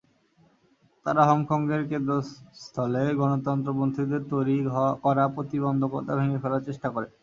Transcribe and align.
তারা 1.05 1.21
হংকংয়ের 1.29 1.83
কেন্দ্রস্থলে 1.91 3.03
গণতন্ত্রপন্থীদের 3.21 4.21
তৈরি 4.31 4.55
করা 5.03 5.23
প্রতিবন্ধকতা 5.35 6.13
ভেঙে 6.19 6.41
ফেলার 6.43 6.65
চেষ্টা 6.67 6.87
করে। 6.95 7.07